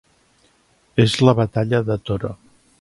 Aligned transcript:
És 1.05 1.15
la 1.27 1.37
batalla 1.43 1.85
de 1.91 2.01
Toro. 2.11 2.37